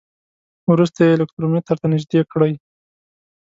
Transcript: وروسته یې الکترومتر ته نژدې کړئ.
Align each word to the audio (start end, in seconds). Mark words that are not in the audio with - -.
وروسته 0.71 0.99
یې 1.05 1.15
الکترومتر 1.15 1.75
ته 1.81 1.87
نژدې 1.93 2.21
کړئ. 2.31 2.53